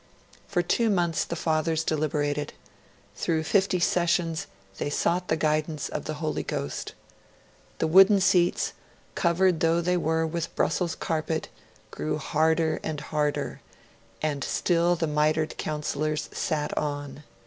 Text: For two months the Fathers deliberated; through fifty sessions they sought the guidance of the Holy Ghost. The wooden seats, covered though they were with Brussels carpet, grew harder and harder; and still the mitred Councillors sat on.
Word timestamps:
For 0.47 0.63
two 0.63 0.89
months 0.89 1.23
the 1.25 1.35
Fathers 1.35 1.83
deliberated; 1.83 2.53
through 3.15 3.43
fifty 3.43 3.79
sessions 3.79 4.47
they 4.79 4.89
sought 4.89 5.27
the 5.27 5.35
guidance 5.35 5.89
of 5.89 6.05
the 6.05 6.15
Holy 6.15 6.41
Ghost. 6.41 6.95
The 7.77 7.85
wooden 7.85 8.19
seats, 8.19 8.73
covered 9.13 9.59
though 9.59 9.79
they 9.79 9.97
were 9.97 10.25
with 10.25 10.55
Brussels 10.55 10.95
carpet, 10.95 11.49
grew 11.91 12.17
harder 12.17 12.79
and 12.81 12.99
harder; 12.99 13.61
and 14.23 14.43
still 14.43 14.95
the 14.95 15.05
mitred 15.05 15.55
Councillors 15.59 16.29
sat 16.33 16.75
on. 16.75 17.21